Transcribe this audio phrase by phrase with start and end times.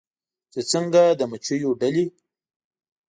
[0.51, 2.05] چې څنګه د مچېو ډلې